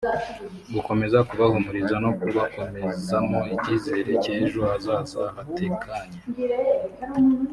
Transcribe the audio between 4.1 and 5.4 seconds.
cy’ejo hazaza